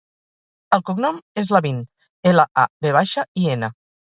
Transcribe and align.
El 0.77 0.81
cognom 0.87 1.19
és 1.43 1.53
Lavin: 1.57 1.83
ela, 2.33 2.47
a, 2.63 2.67
ve 2.87 2.95
baixa, 2.99 3.31
i, 3.45 3.49
ena. 3.59 3.75